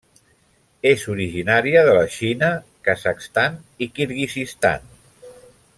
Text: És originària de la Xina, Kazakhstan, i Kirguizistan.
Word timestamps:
És 0.91 1.03
originària 1.15 1.83
de 1.89 1.93
la 1.99 2.07
Xina, 2.15 2.49
Kazakhstan, 2.89 3.61
i 3.87 3.93
Kirguizistan. 3.99 4.93